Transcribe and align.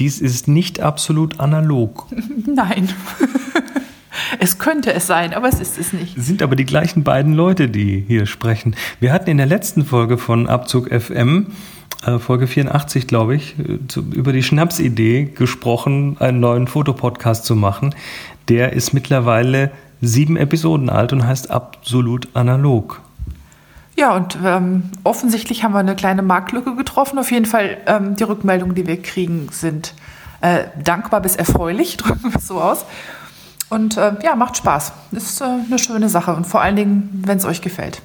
Dies 0.00 0.20
ist 0.20 0.48
nicht 0.48 0.80
absolut 0.80 1.40
analog. 1.40 2.06
Nein. 2.46 2.88
es 4.40 4.58
könnte 4.58 4.94
es 4.94 5.06
sein, 5.06 5.34
aber 5.34 5.48
es 5.48 5.60
ist 5.60 5.78
es 5.78 5.92
nicht. 5.92 6.16
Es 6.16 6.26
sind 6.26 6.42
aber 6.42 6.56
die 6.56 6.64
gleichen 6.64 7.04
beiden 7.04 7.34
Leute, 7.34 7.68
die 7.68 8.02
hier 8.06 8.24
sprechen. 8.24 8.74
Wir 8.98 9.12
hatten 9.12 9.28
in 9.28 9.36
der 9.36 9.46
letzten 9.46 9.84
Folge 9.84 10.16
von 10.16 10.48
Abzug 10.48 10.88
FM, 10.88 11.48
äh, 12.06 12.18
Folge 12.18 12.46
84, 12.46 13.06
glaube 13.06 13.36
ich, 13.36 13.58
äh, 13.58 13.86
zu, 13.88 14.00
über 14.00 14.32
die 14.32 14.42
Schnapsidee 14.42 15.24
gesprochen, 15.34 16.16
einen 16.18 16.40
neuen 16.40 16.66
Fotopodcast 16.66 17.44
zu 17.44 17.54
machen. 17.54 17.94
Der 18.48 18.72
ist 18.72 18.94
mittlerweile 18.94 19.70
sieben 20.00 20.38
Episoden 20.38 20.88
alt 20.88 21.12
und 21.12 21.26
heißt 21.26 21.50
absolut 21.50 22.28
analog. 22.32 23.02
Ja, 23.96 24.14
und 24.14 24.38
ähm, 24.44 24.84
offensichtlich 25.04 25.64
haben 25.64 25.72
wir 25.72 25.80
eine 25.80 25.96
kleine 25.96 26.22
Marktlücke 26.22 26.74
getroffen. 26.76 27.18
Auf 27.18 27.30
jeden 27.30 27.46
Fall, 27.46 27.76
ähm, 27.86 28.16
die 28.16 28.24
Rückmeldungen, 28.24 28.74
die 28.74 28.86
wir 28.86 29.00
kriegen, 29.00 29.48
sind 29.50 29.94
äh, 30.40 30.64
dankbar 30.82 31.20
bis 31.20 31.36
erfreulich, 31.36 31.96
drücken 31.98 32.32
wir 32.32 32.36
es 32.36 32.46
so 32.46 32.60
aus. 32.60 32.84
Und 33.68 33.96
äh, 33.96 34.12
ja, 34.22 34.34
macht 34.34 34.56
Spaß. 34.56 34.92
Ist 35.12 35.40
äh, 35.40 35.44
eine 35.44 35.78
schöne 35.78 36.08
Sache 36.08 36.34
und 36.34 36.46
vor 36.46 36.60
allen 36.60 36.76
Dingen, 36.76 37.22
wenn 37.26 37.38
es 37.38 37.44
euch 37.44 37.62
gefällt. 37.62 38.02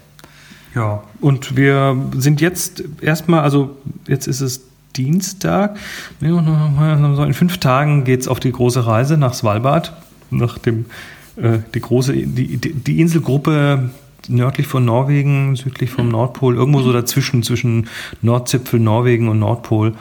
Ja, 0.76 1.04
und 1.22 1.56
wir 1.56 1.98
sind 2.18 2.42
jetzt 2.42 2.84
erstmal, 3.02 3.42
also 3.42 3.78
jetzt 4.08 4.28
ist 4.28 4.42
es 4.42 4.62
Dienstag. 4.96 5.78
In 6.22 7.34
fünf 7.34 7.58
Tagen 7.60 8.04
geht 8.04 8.22
es 8.22 8.28
auf 8.28 8.40
die 8.40 8.52
große 8.52 8.86
Reise 8.86 9.18
nach 9.18 9.34
Svalbard, 9.34 9.94
nach 10.32 10.58
dem 10.58 10.86
äh, 11.38 11.60
die 11.74 11.82
große 11.82 12.14
die, 12.14 12.58
die 12.58 13.02
Inselgruppe 13.02 13.90
nördlich 14.30 14.68
von 14.68 14.86
Norwegen, 14.86 15.56
südlich 15.56 15.90
vom 15.90 16.10
Nordpol, 16.10 16.56
irgendwo 16.56 16.82
so 16.82 16.94
dazwischen, 16.94 17.44
zwischen 17.44 17.88
Nordzipfel 18.22 18.80
Norwegen 18.80 19.28
und 19.28 19.40
Nordpol. 19.40 19.94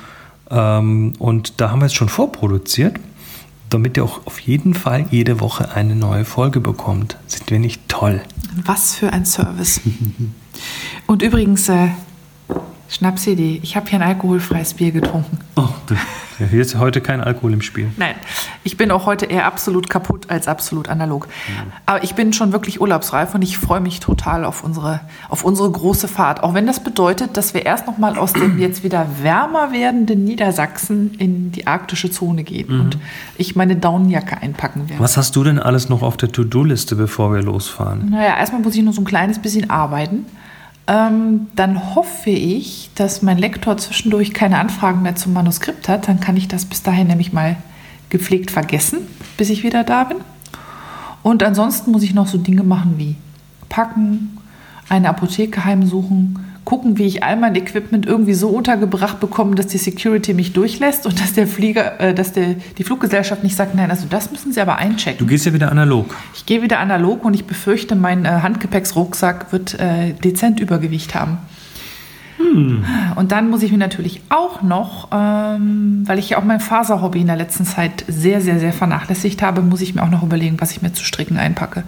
Ähm, 0.50 1.14
und 1.18 1.60
da 1.60 1.70
haben 1.70 1.80
wir 1.80 1.86
es 1.86 1.94
schon 1.94 2.08
vorproduziert, 2.08 2.96
damit 3.70 3.96
ihr 3.96 4.04
auch 4.04 4.26
auf 4.26 4.38
jeden 4.40 4.74
Fall 4.74 5.06
jede 5.10 5.40
Woche 5.40 5.74
eine 5.74 5.96
neue 5.96 6.24
Folge 6.24 6.60
bekommt. 6.60 7.16
Sind 7.26 7.50
wir 7.50 7.58
nicht 7.58 7.88
toll? 7.88 8.20
Was 8.64 8.94
für 8.94 9.12
ein 9.12 9.24
Service. 9.24 9.80
und 11.06 11.22
übrigens, 11.22 11.68
äh, 11.68 11.88
Schnapsidee, 12.88 13.60
ich 13.62 13.76
habe 13.76 13.88
hier 13.88 14.00
ein 14.00 14.08
alkoholfreies 14.08 14.74
Bier 14.74 14.92
getrunken. 14.92 15.38
Oh, 15.56 15.68
hier 16.38 16.60
ist 16.60 16.76
heute 16.78 17.00
kein 17.00 17.20
Alkohol 17.20 17.52
im 17.52 17.62
Spiel. 17.62 17.90
Nein, 17.96 18.14
ich 18.62 18.76
bin 18.76 18.90
auch 18.90 19.06
heute 19.06 19.26
eher 19.26 19.46
absolut 19.46 19.88
kaputt 19.88 20.30
als 20.30 20.48
absolut 20.48 20.88
analog. 20.88 21.26
Mhm. 21.26 21.72
Aber 21.86 22.02
ich 22.02 22.14
bin 22.14 22.32
schon 22.32 22.52
wirklich 22.52 22.80
urlaubsreif 22.80 23.34
und 23.34 23.42
ich 23.42 23.58
freue 23.58 23.80
mich 23.80 24.00
total 24.00 24.44
auf 24.44 24.64
unsere, 24.64 25.00
auf 25.28 25.44
unsere 25.44 25.70
große 25.70 26.08
Fahrt. 26.08 26.42
Auch 26.42 26.54
wenn 26.54 26.66
das 26.66 26.80
bedeutet, 26.80 27.36
dass 27.36 27.54
wir 27.54 27.64
erst 27.66 27.86
noch 27.86 27.98
mal 27.98 28.18
aus 28.18 28.32
dem 28.32 28.58
jetzt 28.58 28.82
wieder 28.82 29.06
wärmer 29.22 29.72
werdenden 29.72 30.24
Niedersachsen 30.24 31.14
in 31.18 31.52
die 31.52 31.66
arktische 31.66 32.10
Zone 32.10 32.44
gehen 32.44 32.72
mhm. 32.72 32.80
und 32.80 32.98
ich 33.36 33.56
meine 33.56 33.76
Daunenjacke 33.76 34.38
einpacken 34.38 34.88
werde. 34.88 35.02
Was 35.02 35.16
hast 35.16 35.36
du 35.36 35.44
denn 35.44 35.58
alles 35.58 35.88
noch 35.88 36.02
auf 36.02 36.16
der 36.16 36.30
To-Do-Liste, 36.30 36.96
bevor 36.96 37.32
wir 37.32 37.42
losfahren? 37.42 38.10
Naja, 38.10 38.36
erstmal 38.36 38.62
muss 38.62 38.74
ich 38.74 38.82
nur 38.82 38.92
so 38.92 39.00
ein 39.00 39.06
kleines 39.06 39.38
bisschen 39.38 39.70
arbeiten. 39.70 40.26
Ähm, 40.86 41.46
dann 41.56 41.94
hoffe 41.94 42.30
ich, 42.30 42.90
dass 42.94 43.22
mein 43.22 43.38
Lektor 43.38 43.76
zwischendurch 43.78 44.34
keine 44.34 44.58
Anfragen 44.58 45.02
mehr 45.02 45.16
zum 45.16 45.32
Manuskript 45.32 45.88
hat. 45.88 46.08
Dann 46.08 46.20
kann 46.20 46.36
ich 46.36 46.48
das 46.48 46.66
bis 46.66 46.82
dahin 46.82 47.06
nämlich 47.06 47.32
mal 47.32 47.56
gepflegt 48.10 48.50
vergessen, 48.50 48.98
bis 49.38 49.50
ich 49.50 49.62
wieder 49.62 49.82
da 49.82 50.04
bin. 50.04 50.18
Und 51.22 51.42
ansonsten 51.42 51.90
muss 51.90 52.02
ich 52.02 52.12
noch 52.12 52.26
so 52.26 52.36
Dinge 52.36 52.62
machen 52.62 52.94
wie 52.98 53.16
packen, 53.70 54.38
eine 54.90 55.08
Apotheke 55.08 55.64
heimsuchen, 55.64 56.38
gucken, 56.64 56.98
wie 56.98 57.04
ich 57.04 57.22
all 57.22 57.36
mein 57.36 57.54
Equipment 57.54 58.06
irgendwie 58.06 58.34
so 58.34 58.48
untergebracht 58.48 59.20
bekomme, 59.20 59.54
dass 59.54 59.66
die 59.66 59.78
Security 59.78 60.34
mich 60.34 60.52
durchlässt 60.52 61.06
und 61.06 61.20
dass 61.20 61.34
der 61.34 61.46
Flieger, 61.46 62.00
äh, 62.00 62.14
dass 62.14 62.32
der, 62.32 62.54
die 62.78 62.84
Fluggesellschaft 62.84 63.42
nicht 63.42 63.56
sagt, 63.56 63.74
nein, 63.74 63.90
also 63.90 64.06
das 64.08 64.30
müssen 64.30 64.52
Sie 64.52 64.60
aber 64.60 64.76
einchecken. 64.76 65.18
Du 65.18 65.26
gehst 65.26 65.46
ja 65.46 65.52
wieder 65.52 65.70
analog. 65.70 66.14
Ich 66.34 66.46
gehe 66.46 66.62
wieder 66.62 66.78
analog 66.78 67.24
und 67.24 67.34
ich 67.34 67.44
befürchte, 67.44 67.94
mein 67.94 68.24
äh, 68.24 68.28
Handgepäcksrucksack 68.28 69.52
wird 69.52 69.78
äh, 69.78 70.14
dezent 70.14 70.60
Übergewicht 70.60 71.14
haben. 71.14 71.38
Hm. 72.38 72.84
Und 73.14 73.32
dann 73.32 73.48
muss 73.50 73.62
ich 73.62 73.70
mir 73.70 73.78
natürlich 73.78 74.22
auch 74.28 74.62
noch, 74.62 75.08
ähm, 75.12 76.02
weil 76.06 76.18
ich 76.18 76.30
ja 76.30 76.38
auch 76.38 76.44
mein 76.44 76.60
Faserhobby 76.60 77.20
in 77.20 77.26
der 77.26 77.36
letzten 77.36 77.64
Zeit 77.64 78.04
sehr, 78.08 78.40
sehr, 78.40 78.58
sehr 78.58 78.72
vernachlässigt 78.72 79.42
habe, 79.42 79.62
muss 79.62 79.80
ich 79.80 79.94
mir 79.94 80.02
auch 80.02 80.10
noch 80.10 80.22
überlegen, 80.22 80.56
was 80.60 80.72
ich 80.72 80.82
mir 80.82 80.92
zu 80.92 81.04
stricken 81.04 81.36
einpacke. 81.36 81.84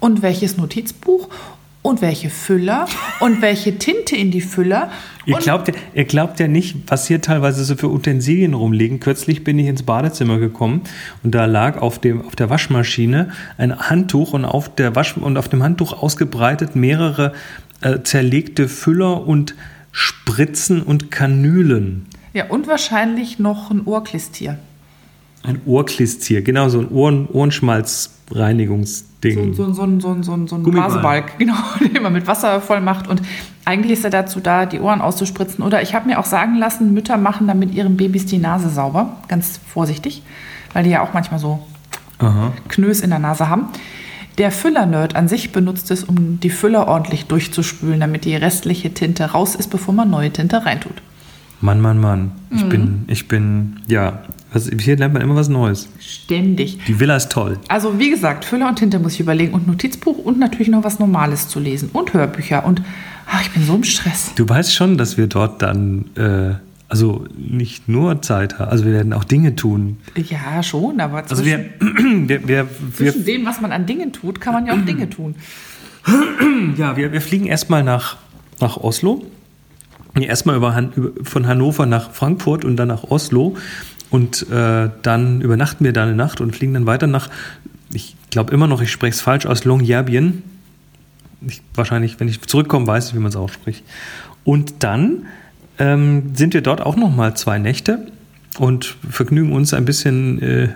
Und 0.00 0.22
welches 0.22 0.56
Notizbuch 0.56 1.28
und 1.86 2.02
welche 2.02 2.30
Füller 2.30 2.88
und 3.20 3.42
welche 3.42 3.78
Tinte 3.78 4.16
in 4.16 4.32
die 4.32 4.40
Füller. 4.40 4.90
Ihr 5.24 5.36
glaubt, 5.36 5.72
ihr 5.94 6.04
glaubt 6.04 6.40
ja 6.40 6.48
nicht, 6.48 6.76
was 6.88 7.06
hier 7.06 7.20
teilweise 7.20 7.64
so 7.64 7.76
für 7.76 7.88
Utensilien 7.88 8.54
rumliegen. 8.54 8.98
Kürzlich 8.98 9.44
bin 9.44 9.56
ich 9.58 9.68
ins 9.68 9.84
Badezimmer 9.84 10.38
gekommen 10.38 10.82
und 11.22 11.34
da 11.34 11.44
lag 11.44 11.80
auf, 11.80 12.00
dem, 12.00 12.26
auf 12.26 12.34
der 12.34 12.50
Waschmaschine 12.50 13.30
ein 13.56 13.78
Handtuch 13.78 14.32
und 14.32 14.44
auf, 14.44 14.74
der 14.74 14.96
Wasch, 14.96 15.16
und 15.16 15.36
auf 15.36 15.48
dem 15.48 15.62
Handtuch 15.62 16.02
ausgebreitet 16.02 16.74
mehrere 16.74 17.32
äh, 17.82 18.00
zerlegte 18.02 18.68
Füller 18.68 19.24
und 19.26 19.54
Spritzen 19.92 20.82
und 20.82 21.12
Kanülen. 21.12 22.06
Ja, 22.32 22.46
und 22.48 22.66
wahrscheinlich 22.66 23.38
noch 23.38 23.70
ein 23.70 23.86
Ohrklistier. 23.86 24.58
Ein 25.46 25.60
Ohrklistier, 25.64 26.42
genau, 26.42 26.68
so 26.68 26.80
ein 26.80 26.90
Ohren, 26.90 27.28
Ohrenschmalzreinigungsding. 27.28 29.54
So, 29.54 29.72
so, 29.72 29.72
so, 29.72 29.86
so, 30.00 30.22
so, 30.22 30.46
so 30.46 30.56
ein 30.56 30.64
Blasebalg, 30.64 31.38
genau, 31.42 31.54
den 31.80 32.02
man 32.02 32.12
mit 32.12 32.26
Wasser 32.26 32.60
voll 32.60 32.80
macht. 32.80 33.06
Und 33.06 33.22
eigentlich 33.64 33.92
ist 33.92 34.02
er 34.04 34.10
dazu 34.10 34.40
da, 34.40 34.66
die 34.66 34.80
Ohren 34.80 35.00
auszuspritzen. 35.00 35.62
Oder 35.62 35.82
ich 35.82 35.94
habe 35.94 36.08
mir 36.08 36.18
auch 36.18 36.24
sagen 36.24 36.56
lassen, 36.56 36.92
Mütter 36.92 37.16
machen 37.16 37.46
damit 37.46 37.72
ihren 37.72 37.96
Babys 37.96 38.26
die 38.26 38.38
Nase 38.38 38.70
sauber. 38.70 39.18
Ganz 39.28 39.60
vorsichtig, 39.72 40.24
weil 40.72 40.82
die 40.82 40.90
ja 40.90 41.02
auch 41.02 41.14
manchmal 41.14 41.38
so 41.38 41.60
Aha. 42.18 42.52
Knös 42.68 43.00
in 43.00 43.10
der 43.10 43.20
Nase 43.20 43.48
haben. 43.48 43.68
Der 44.38 44.50
Füller-Nerd 44.50 45.16
an 45.16 45.28
sich 45.28 45.52
benutzt 45.52 45.90
es, 45.90 46.04
um 46.04 46.40
die 46.40 46.50
Füller 46.50 46.88
ordentlich 46.88 47.26
durchzuspülen, 47.26 48.00
damit 48.00 48.24
die 48.24 48.34
restliche 48.34 48.92
Tinte 48.92 49.26
raus 49.26 49.54
ist, 49.54 49.68
bevor 49.68 49.94
man 49.94 50.10
neue 50.10 50.30
Tinte 50.30 50.66
reintut. 50.66 51.00
Mann, 51.60 51.80
Mann, 51.80 51.98
Mann. 51.98 52.32
Ich 52.50 52.64
mhm. 52.64 52.68
bin, 52.68 53.04
ich 53.06 53.28
bin, 53.28 53.80
ja, 53.86 54.24
also 54.52 54.70
hier 54.80 54.96
lernt 54.96 55.12
man 55.12 55.22
immer 55.22 55.34
was 55.34 55.48
Neues. 55.48 55.88
Ständig. 55.98 56.78
Die 56.86 57.00
Villa 57.00 57.16
ist 57.16 57.30
toll. 57.30 57.58
Also 57.68 57.98
wie 57.98 58.10
gesagt, 58.10 58.44
Füller 58.44 58.68
und 58.68 58.76
Tinte 58.76 58.98
muss 58.98 59.14
ich 59.14 59.20
überlegen 59.20 59.54
und 59.54 59.66
Notizbuch 59.66 60.18
und 60.18 60.38
natürlich 60.38 60.68
noch 60.68 60.84
was 60.84 60.98
Normales 60.98 61.48
zu 61.48 61.60
lesen 61.60 61.90
und 61.92 62.14
Hörbücher 62.14 62.64
und 62.64 62.82
ach, 63.26 63.42
ich 63.42 63.50
bin 63.50 63.64
so 63.64 63.74
im 63.74 63.84
Stress. 63.84 64.32
Du 64.36 64.48
weißt 64.48 64.74
schon, 64.74 64.98
dass 64.98 65.16
wir 65.16 65.26
dort 65.26 65.62
dann, 65.62 66.06
äh, 66.16 66.54
also 66.88 67.26
nicht 67.36 67.88
nur 67.88 68.22
Zeit 68.22 68.58
haben, 68.58 68.70
also 68.70 68.84
wir 68.84 68.92
werden 68.92 69.12
auch 69.12 69.24
Dinge 69.24 69.56
tun. 69.56 69.98
Ja, 70.16 70.62
schon, 70.62 71.00
aber 71.00 71.26
zwischen, 71.26 71.30
also 71.30 71.44
wir, 71.44 72.28
wir, 72.28 72.48
wir, 72.48 72.68
zwischen 72.94 73.24
dem, 73.24 73.46
was 73.46 73.60
man 73.60 73.72
an 73.72 73.86
Dingen 73.86 74.12
tut, 74.12 74.40
kann 74.40 74.54
man 74.54 74.66
ja 74.66 74.74
auch 74.74 74.84
Dinge 74.84 75.10
tun. 75.10 75.34
Ja, 76.76 76.96
wir, 76.96 77.10
wir 77.12 77.20
fliegen 77.20 77.46
erstmal 77.46 77.82
nach, 77.82 78.16
nach 78.60 78.76
Oslo 78.76 79.24
erstmal 80.24 80.56
über, 80.56 80.74
Han 80.74 80.92
von 81.22 81.46
Hannover 81.46 81.86
nach 81.86 82.10
Frankfurt 82.12 82.64
und 82.64 82.76
dann 82.76 82.88
nach 82.88 83.04
Oslo. 83.04 83.56
Und 84.10 84.48
äh, 84.50 84.90
dann 85.02 85.40
übernachten 85.40 85.84
wir 85.84 85.92
da 85.92 86.04
eine 86.04 86.14
Nacht 86.14 86.40
und 86.40 86.54
fliegen 86.54 86.74
dann 86.74 86.86
weiter 86.86 87.06
nach, 87.06 87.28
ich 87.92 88.16
glaube 88.30 88.52
immer 88.52 88.66
noch, 88.66 88.80
ich 88.80 88.90
spreche 88.90 89.14
es 89.14 89.20
falsch, 89.20 89.46
aus 89.46 89.64
Longyearbyen. 89.64 90.42
Ich, 91.46 91.62
wahrscheinlich, 91.74 92.18
wenn 92.18 92.28
ich 92.28 92.40
zurückkomme, 92.40 92.86
weiß 92.86 93.08
ich, 93.08 93.14
wie 93.14 93.18
man 93.18 93.30
es 93.30 93.36
ausspricht. 93.36 93.84
Und 94.44 94.84
dann 94.84 95.26
ähm, 95.78 96.34
sind 96.34 96.54
wir 96.54 96.62
dort 96.62 96.80
auch 96.80 96.96
nochmal 96.96 97.36
zwei 97.36 97.58
Nächte 97.58 98.06
und 98.58 98.96
vergnügen 99.08 99.52
uns 99.52 99.74
ein 99.74 99.84
bisschen 99.84 100.40
äh, 100.40 100.68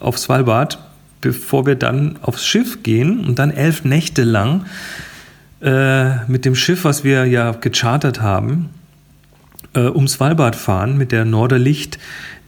auf 0.00 0.18
Svalbard, 0.18 0.78
bevor 1.20 1.66
wir 1.66 1.76
dann 1.76 2.18
aufs 2.22 2.44
Schiff 2.46 2.82
gehen 2.82 3.24
und 3.24 3.38
dann 3.38 3.50
elf 3.50 3.84
Nächte 3.84 4.24
lang 4.24 4.64
äh, 5.60 6.24
mit 6.26 6.44
dem 6.44 6.54
Schiff, 6.54 6.84
was 6.84 7.04
wir 7.04 7.26
ja 7.26 7.52
gechartert 7.52 8.20
haben, 8.20 8.70
äh, 9.74 9.86
um 9.86 10.08
Svalbard 10.08 10.56
fahren 10.56 10.96
mit 10.98 11.12
der 11.12 11.24
Norderlicht, 11.24 11.98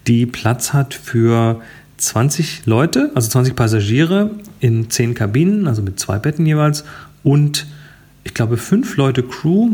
die 0.06 0.26
Platz 0.26 0.72
hat 0.72 0.94
für 0.94 1.60
20 1.98 2.66
Leute, 2.66 3.10
also 3.14 3.28
20 3.28 3.54
Passagiere 3.54 4.30
in 4.60 4.90
10 4.90 5.14
Kabinen, 5.14 5.69
also 5.69 5.82
mit 5.82 6.00
zwei 6.00 6.19
Betten 6.19 6.46
jeweils 6.46 6.84
und 7.22 7.66
ich 8.24 8.34
glaube 8.34 8.56
fünf 8.56 8.96
Leute 8.96 9.22
Crew. 9.22 9.70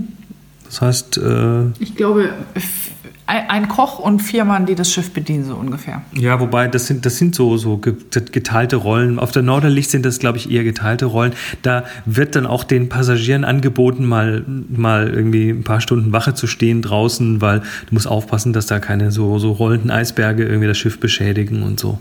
Das 0.65 0.81
heißt. 0.81 1.19
Äh, 1.19 1.71
ich 1.79 1.95
glaube 1.97 2.31
ein 3.29 3.69
Koch 3.69 3.99
und 3.99 4.21
vier 4.21 4.47
Mann, 4.47 4.65
die 4.65 4.75
das 4.75 4.91
Schiff 4.91 5.13
bedienen, 5.13 5.45
so 5.45 5.55
ungefähr. 5.55 6.03
Ja, 6.15 6.41
wobei 6.41 6.67
das 6.67 6.87
sind, 6.87 7.05
das 7.05 7.19
sind 7.19 7.35
so, 7.35 7.59
so 7.59 7.77
geteilte 7.77 8.77
Rollen. 8.77 9.19
Auf 9.19 9.33
der 9.33 9.43
Norderlicht 9.43 9.91
sind 9.91 10.07
das, 10.07 10.19
glaube 10.19 10.39
ich, 10.39 10.51
eher 10.51 10.65
geteilte 10.65 11.05
Rollen. 11.05 11.35
Da 11.61 11.85
wird 12.07 12.37
dann 12.37 12.47
auch 12.47 12.65
den 12.65 12.89
Passagieren 12.89 13.45
angeboten, 13.45 14.07
mal, 14.07 14.45
mal 14.47 15.13
irgendwie 15.13 15.51
ein 15.51 15.63
paar 15.63 15.83
Stunden 15.83 16.11
Wache 16.13 16.33
zu 16.33 16.47
stehen 16.47 16.81
draußen, 16.81 17.43
weil 17.43 17.61
du 17.61 17.95
musst 17.95 18.09
aufpassen, 18.09 18.55
dass 18.55 18.67
da 18.67 18.79
keine 18.79 19.11
so, 19.11 19.39
so 19.39 19.53
rollenden 19.53 19.91
Eisberge 19.91 20.45
irgendwie 20.45 20.69
das 20.69 20.79
Schiff 20.79 20.99
beschädigen 20.99 21.63
und 21.63 21.79
so. 21.79 21.99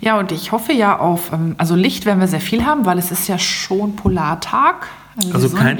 Ja, 0.00 0.18
und 0.18 0.32
ich 0.32 0.52
hoffe 0.52 0.72
ja 0.72 0.98
auf, 0.98 1.32
ähm, 1.32 1.54
also 1.58 1.74
Licht 1.74 2.06
werden 2.06 2.20
wir 2.20 2.28
sehr 2.28 2.40
viel 2.40 2.64
haben, 2.64 2.86
weil 2.86 2.98
es 2.98 3.10
ist 3.10 3.28
ja 3.28 3.38
schon 3.38 3.96
Polartag. 3.96 4.88
Also, 5.16 5.32
also, 5.32 5.56
kein, 5.56 5.78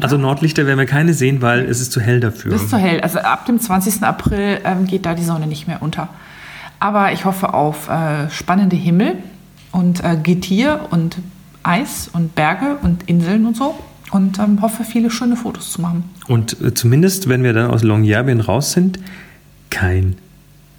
also, 0.00 0.16
Nordlichter 0.16 0.66
werden 0.66 0.78
wir 0.78 0.86
keine 0.86 1.12
sehen, 1.12 1.42
weil 1.42 1.66
es 1.66 1.80
ist 1.80 1.92
zu 1.92 2.00
hell 2.00 2.20
dafür. 2.20 2.54
Es 2.54 2.62
ist 2.62 2.70
zu 2.70 2.78
hell. 2.78 3.00
Also 3.02 3.18
ab 3.18 3.44
dem 3.44 3.60
20. 3.60 4.02
April 4.02 4.60
ähm, 4.64 4.86
geht 4.86 5.04
da 5.04 5.14
die 5.14 5.24
Sonne 5.24 5.46
nicht 5.46 5.66
mehr 5.66 5.82
unter. 5.82 6.08
Aber 6.80 7.12
ich 7.12 7.26
hoffe 7.26 7.52
auf 7.52 7.90
äh, 7.90 8.30
spannende 8.30 8.76
Himmel 8.76 9.16
und 9.72 10.02
äh, 10.02 10.16
Getier 10.22 10.86
und 10.90 11.18
Eis 11.62 12.08
und 12.10 12.34
Berge 12.34 12.78
und 12.82 13.02
Inseln 13.08 13.46
und 13.46 13.56
so. 13.56 13.78
Und 14.10 14.38
ähm, 14.38 14.62
hoffe, 14.62 14.84
viele 14.84 15.10
schöne 15.10 15.36
Fotos 15.36 15.72
zu 15.72 15.82
machen. 15.82 16.04
Und 16.26 16.58
äh, 16.62 16.72
zumindest, 16.72 17.28
wenn 17.28 17.42
wir 17.42 17.52
dann 17.52 17.70
aus 17.70 17.82
Longyearbyen 17.82 18.40
raus 18.40 18.72
sind, 18.72 18.98
kein 19.68 20.16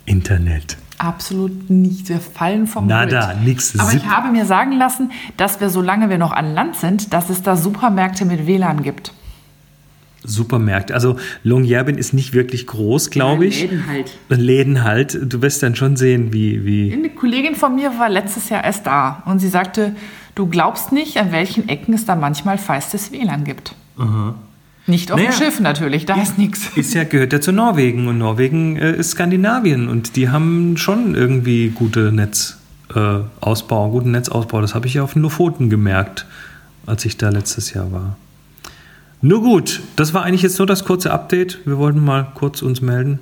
Internet. 0.05 0.77
Absolut 0.99 1.69
nicht. 1.69 2.09
Wir 2.09 2.19
fallen 2.19 2.67
vom 2.67 2.85
Nada, 2.85 3.31
Grid. 3.33 3.45
nix. 3.45 3.79
Aber 3.79 3.93
ich 3.93 4.05
habe 4.05 4.31
mir 4.31 4.45
sagen 4.45 4.73
lassen, 4.73 5.11
dass 5.37 5.61
wir, 5.61 5.69
solange 5.69 6.09
wir 6.09 6.17
noch 6.17 6.33
an 6.33 6.53
Land 6.53 6.75
sind, 6.75 7.13
dass 7.13 7.29
es 7.29 7.41
da 7.41 7.55
Supermärkte 7.55 8.25
mit 8.25 8.45
WLAN 8.45 8.83
gibt. 8.83 9.13
Supermärkte. 10.25 10.93
Also 10.93 11.15
Longyearbyen 11.43 11.97
ist 11.97 12.13
nicht 12.13 12.33
wirklich 12.33 12.67
groß, 12.67 13.09
glaube 13.11 13.45
ich. 13.45 13.61
Läden 13.61 13.87
halt. 13.87 14.17
Läden 14.27 14.83
halt. 14.83 15.17
Du 15.21 15.41
wirst 15.41 15.63
dann 15.63 15.75
schon 15.75 15.95
sehen, 15.95 16.33
wie, 16.33 16.65
wie. 16.65 16.91
Eine 16.91 17.09
Kollegin 17.09 17.55
von 17.55 17.75
mir 17.75 17.97
war 17.97 18.09
letztes 18.09 18.49
Jahr 18.49 18.65
erst 18.65 18.85
da 18.85 19.23
und 19.25 19.39
sie 19.39 19.47
sagte, 19.47 19.95
du 20.35 20.47
glaubst 20.47 20.91
nicht, 20.91 21.15
an 21.17 21.31
welchen 21.31 21.69
Ecken 21.69 21.93
es 21.93 22.05
da 22.05 22.15
manchmal 22.15 22.57
feistes 22.57 23.13
WLAN 23.13 23.45
gibt. 23.45 23.73
Nicht 24.89 25.11
auf 25.11 25.19
Naja. 25.19 25.31
dem 25.31 25.37
Schiff 25.37 25.59
natürlich, 25.59 26.05
da 26.05 26.19
ist 26.21 26.37
nichts. 26.39 26.69
Ist 26.75 26.93
ja, 26.95 27.03
gehört 27.03 27.31
ja 27.31 27.39
zu 27.39 27.51
Norwegen 27.51 28.07
und 28.07 28.17
Norwegen 28.17 28.75
äh, 28.77 28.95
ist 28.95 29.11
Skandinavien 29.11 29.87
und 29.87 30.15
die 30.15 30.29
haben 30.29 30.77
schon 30.77 31.13
irgendwie 31.13 31.69
gute 31.69 32.11
Netzausbau, 32.11 33.87
äh, 33.87 33.91
guten 33.91 34.11
Netzausbau. 34.11 34.61
Das 34.61 34.73
habe 34.73 34.87
ich 34.87 34.95
ja 34.95 35.03
auf 35.03 35.13
den 35.13 35.21
Lofoten 35.21 35.69
gemerkt, 35.69 36.25
als 36.87 37.05
ich 37.05 37.17
da 37.17 37.29
letztes 37.29 37.73
Jahr 37.73 37.91
war. 37.91 38.17
Nur 39.21 39.41
gut, 39.41 39.81
das 39.95 40.13
war 40.13 40.23
eigentlich 40.23 40.41
jetzt 40.41 40.57
nur 40.57 40.65
das 40.65 40.85
kurze 40.85 41.11
Update. 41.11 41.59
Wir 41.65 41.77
wollten 41.77 42.03
mal 42.03 42.31
kurz 42.33 42.61
uns 42.61 42.81
melden 42.81 43.19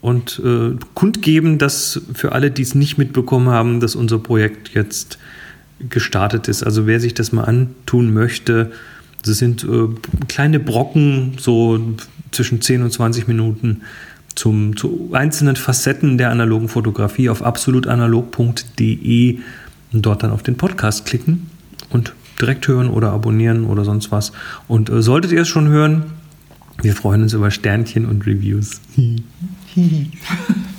und 0.00 0.40
äh, 0.44 0.76
kundgeben, 0.94 1.58
dass 1.58 2.00
für 2.12 2.32
alle, 2.32 2.50
die 2.50 2.62
es 2.62 2.74
nicht 2.74 2.98
mitbekommen 2.98 3.48
haben, 3.50 3.78
dass 3.78 3.94
unser 3.94 4.18
Projekt 4.18 4.70
jetzt 4.74 5.18
gestartet 5.88 6.48
ist. 6.48 6.64
Also 6.64 6.86
wer 6.86 6.98
sich 6.98 7.14
das 7.14 7.30
mal 7.30 7.44
antun 7.44 8.12
möchte, 8.12 8.72
das 9.22 9.38
sind 9.38 9.64
äh, 9.64 9.88
kleine 10.28 10.60
Brocken, 10.60 11.34
so 11.38 11.80
zwischen 12.30 12.60
10 12.60 12.82
und 12.82 12.92
20 12.92 13.28
Minuten 13.28 13.82
zum, 14.34 14.76
zu 14.76 15.10
einzelnen 15.12 15.56
Facetten 15.56 16.18
der 16.18 16.30
analogen 16.30 16.68
Fotografie 16.68 17.28
auf 17.28 17.42
absolutanalog.de 17.42 19.38
und 19.92 20.06
dort 20.06 20.22
dann 20.22 20.30
auf 20.30 20.42
den 20.42 20.56
Podcast 20.56 21.04
klicken 21.04 21.50
und 21.90 22.14
direkt 22.40 22.66
hören 22.66 22.88
oder 22.88 23.12
abonnieren 23.12 23.64
oder 23.64 23.84
sonst 23.84 24.10
was. 24.10 24.32
Und 24.68 24.88
äh, 24.90 25.02
solltet 25.02 25.32
ihr 25.32 25.42
es 25.42 25.48
schon 25.48 25.68
hören, 25.68 26.04
wir 26.80 26.94
freuen 26.94 27.22
uns 27.22 27.34
über 27.34 27.50
Sternchen 27.50 28.06
und 28.06 28.26
Reviews. 28.26 28.80